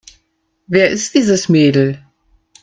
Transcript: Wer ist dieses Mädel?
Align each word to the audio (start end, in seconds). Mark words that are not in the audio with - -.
Wer 0.65 0.89
ist 0.89 1.13
dieses 1.13 1.47
Mädel? 1.47 2.03